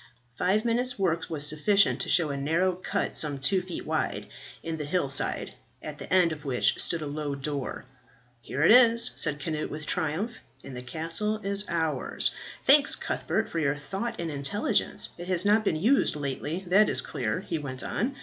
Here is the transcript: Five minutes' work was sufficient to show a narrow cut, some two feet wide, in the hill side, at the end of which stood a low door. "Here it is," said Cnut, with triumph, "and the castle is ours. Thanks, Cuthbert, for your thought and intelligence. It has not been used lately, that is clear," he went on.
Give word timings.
Five 0.35 0.65
minutes' 0.65 0.97
work 0.97 1.29
was 1.29 1.45
sufficient 1.45 1.99
to 2.01 2.09
show 2.09 2.31
a 2.31 2.35
narrow 2.35 2.71
cut, 2.73 3.15
some 3.15 3.37
two 3.37 3.61
feet 3.61 3.85
wide, 3.85 4.25
in 4.63 4.77
the 4.77 4.83
hill 4.85 5.09
side, 5.11 5.53
at 5.79 5.99
the 5.99 6.11
end 6.11 6.31
of 6.31 6.43
which 6.43 6.79
stood 6.81 7.03
a 7.03 7.05
low 7.05 7.35
door. 7.35 7.85
"Here 8.41 8.63
it 8.63 8.71
is," 8.71 9.11
said 9.15 9.39
Cnut, 9.39 9.69
with 9.69 9.85
triumph, 9.85 10.37
"and 10.63 10.75
the 10.75 10.81
castle 10.81 11.37
is 11.43 11.65
ours. 11.69 12.31
Thanks, 12.65 12.95
Cuthbert, 12.95 13.47
for 13.47 13.59
your 13.59 13.75
thought 13.75 14.19
and 14.19 14.31
intelligence. 14.31 15.09
It 15.19 15.27
has 15.27 15.45
not 15.45 15.63
been 15.63 15.75
used 15.75 16.15
lately, 16.15 16.63
that 16.65 16.89
is 16.89 17.01
clear," 17.01 17.41
he 17.41 17.59
went 17.59 17.83
on. 17.83 18.15